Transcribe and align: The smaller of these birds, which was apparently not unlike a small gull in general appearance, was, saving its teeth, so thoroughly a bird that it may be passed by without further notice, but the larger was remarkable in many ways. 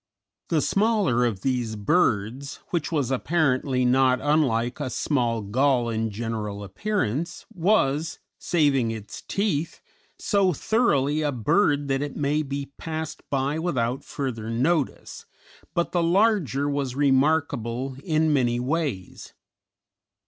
The 0.49 0.61
smaller 0.63 1.25
of 1.27 1.41
these 1.41 1.75
birds, 1.75 2.55
which 2.71 2.91
was 2.91 3.11
apparently 3.11 3.85
not 3.85 4.19
unlike 4.19 4.79
a 4.79 4.89
small 4.89 5.43
gull 5.43 5.89
in 5.89 6.09
general 6.09 6.63
appearance, 6.63 7.45
was, 7.53 8.17
saving 8.39 8.89
its 8.89 9.21
teeth, 9.21 9.79
so 10.17 10.53
thoroughly 10.53 11.21
a 11.21 11.31
bird 11.31 11.87
that 11.89 12.01
it 12.01 12.15
may 12.17 12.41
be 12.41 12.71
passed 12.79 13.21
by 13.29 13.59
without 13.59 14.03
further 14.03 14.49
notice, 14.49 15.27
but 15.75 15.91
the 15.91 16.01
larger 16.01 16.67
was 16.67 16.95
remarkable 16.95 17.95
in 18.03 18.33
many 18.33 18.59
ways. 18.59 19.35